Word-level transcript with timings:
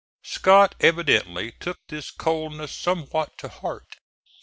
Scott 0.23 0.73
evidently 0.79 1.51
took 1.59 1.77
this 1.89 2.09
coldness 2.09 2.71
somewhat 2.73 3.37
to 3.37 3.47
heart. 3.47 3.97